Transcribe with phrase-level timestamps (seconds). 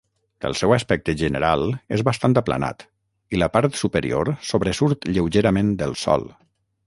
[0.47, 1.65] El seu aspecte general
[1.97, 2.85] és bastant aplanat
[3.37, 6.27] i la part superior sobresurt lleugerament del sòl.